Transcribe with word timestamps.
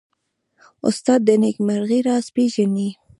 استاد 0.87 1.19
د 1.27 1.29
نېکمرغۍ 1.41 1.99
راز 2.07 2.25
پېژني. 2.35 2.89